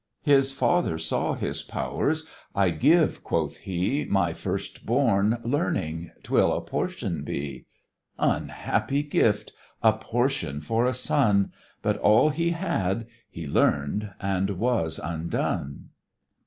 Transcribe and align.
His 0.23 0.51
father 0.51 0.97
saw 0.97 1.33
his 1.35 1.61
powers 1.61 2.25
"I 2.55 2.71
give," 2.71 3.23
quoth 3.23 3.57
he, 3.57 4.03
"My 4.03 4.33
first 4.33 4.83
born 4.83 5.39
learning; 5.43 6.09
'twill 6.23 6.51
a 6.53 6.59
portion 6.61 7.21
be:" 7.23 7.67
Unhappy 8.17 9.03
gift! 9.03 9.53
a 9.83 9.93
portion 9.93 10.59
for 10.59 10.87
a 10.87 10.95
son! 10.95 11.51
But 11.83 11.97
all 11.97 12.29
he 12.29 12.49
had: 12.49 13.05
he 13.29 13.45
learn'd, 13.45 14.09
and 14.19 14.49
was 14.57 14.97
undone! 14.97 15.89